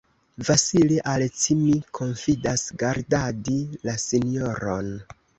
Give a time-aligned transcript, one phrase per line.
[0.45, 3.57] Vasili, al ci mi konfidas gardadi
[3.89, 4.89] la sinjoron.